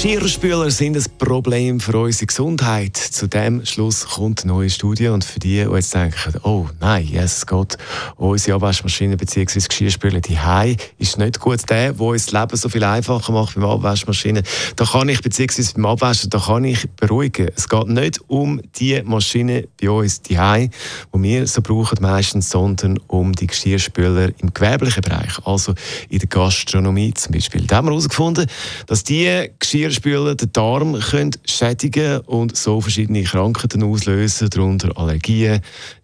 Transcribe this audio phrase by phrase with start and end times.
[0.00, 2.96] Geschirrspüler sind ein Problem für unsere Gesundheit.
[2.96, 5.08] Zu dem Schluss kommt eine neue Studie.
[5.08, 7.76] Und für die, die jetzt denken, oh nein, Jesus Gott,
[8.14, 9.58] unsere Abwaschmaschine bzw.
[9.66, 13.56] Geschirrspüler die Hai ist nicht gut der, der uns das Leben so viel einfacher macht
[13.56, 14.44] beim Abwaschmaschine.
[14.76, 15.64] Da kann ich, bzw.
[15.74, 17.48] beim Abwaschen, da kann ich beruhigen.
[17.56, 20.70] Es geht nicht um die Maschine bei uns, die Hai,
[21.12, 25.74] die wir so brauchen meistens, sondern um die Geschirrspüler im gewerblichen Bereich, also
[26.08, 27.66] in der Gastronomie zum Beispiel.
[27.66, 28.46] Da haben wir herausgefunden,
[28.86, 35.60] dass die Geschirrspüler den Darm können schädigen und so verschiedene Krankheiten auslösen, darunter Allergien,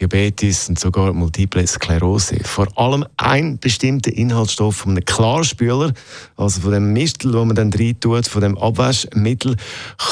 [0.00, 2.38] Diabetes und sogar Multiple Sklerose.
[2.44, 5.92] Vor allem ein bestimmter Inhaltsstoff von einem Klarspüler,
[6.36, 9.56] also von dem Mistel, wo man dann rein tut, von dem Abwaschmittel,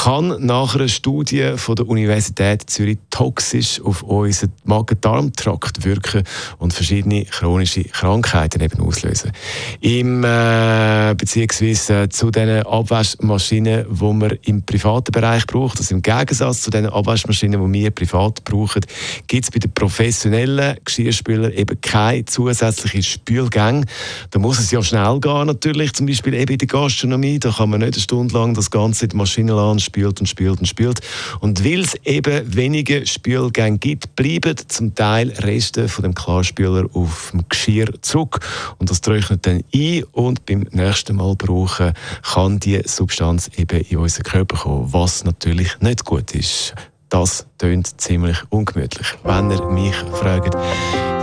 [0.04, 6.24] kann nach einer Studie von der Universität Zürich toxisch auf unseren Magen-Darm-Trakt wirken
[6.58, 9.32] und verschiedene chronische Krankheiten eben auslösen.
[9.80, 16.62] Im, äh, beziehungsweise zu diesen Abwaschmaschinen, die man im privaten Bereich braucht, also im Gegensatz
[16.62, 18.82] zu den Abwaschmaschinen, die wir privat brauchen,
[19.26, 23.84] gibt es bei den professionellen Geschirrspüler eben keine zusätzlichen Spülgänge.
[24.30, 27.38] Da muss es ja schnell gehen natürlich, zum Beispiel eben in der Gastronomie.
[27.38, 30.26] Da kann man nicht eine Stunde lang das Ganze in die Maschine lassen, spült und
[30.26, 31.00] spült und spült.
[31.40, 37.30] Und weil es eben wenige Spülgänge gibt, bleiben zum Teil Reste von dem Klarspüler auf
[37.32, 38.40] dem Geschirr zurück.
[38.78, 43.98] Und das trocknet dann ein und beim nächsten Mal brauchen kann die Substanz eben in
[43.98, 46.74] unseren Körper kommen, was natürlich nicht gut ist.
[47.08, 49.06] Das tönt ziemlich ungemütlich.
[49.22, 50.56] Wenn ihr mich fragt,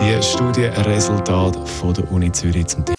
[0.01, 2.97] die Studienresultate von der Uni Zürich zum Thema.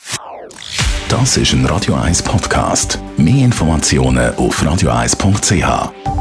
[1.09, 2.99] Das ist ein Radio 1 Podcast.
[3.17, 6.14] Mehr Informationen auf radio1.ch.